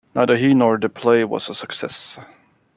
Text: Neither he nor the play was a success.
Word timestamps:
Neither 0.15 0.35
he 0.35 0.55
nor 0.55 0.79
the 0.79 0.89
play 0.89 1.23
was 1.23 1.47
a 1.49 1.53
success. 1.53 2.17